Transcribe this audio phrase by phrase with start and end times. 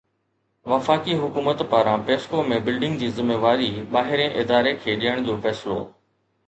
[0.71, 5.81] وفاقي حڪومت پاران پيسڪو ۾ بلنگ جي ذميواري ٻاهرين اداري کي ڏيڻ جو فيصلو